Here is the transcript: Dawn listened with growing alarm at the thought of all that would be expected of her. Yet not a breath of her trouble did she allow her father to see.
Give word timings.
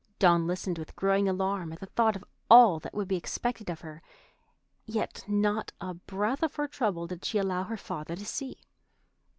Dawn 0.17 0.47
listened 0.47 0.79
with 0.79 0.95
growing 0.95 1.29
alarm 1.29 1.71
at 1.71 1.79
the 1.79 1.85
thought 1.85 2.15
of 2.15 2.25
all 2.49 2.79
that 2.79 2.95
would 2.95 3.07
be 3.07 3.15
expected 3.17 3.69
of 3.69 3.81
her. 3.81 4.01
Yet 4.87 5.23
not 5.27 5.73
a 5.79 5.93
breath 5.93 6.41
of 6.41 6.55
her 6.55 6.67
trouble 6.67 7.05
did 7.05 7.23
she 7.23 7.37
allow 7.37 7.65
her 7.65 7.77
father 7.77 8.15
to 8.15 8.25
see. 8.25 8.57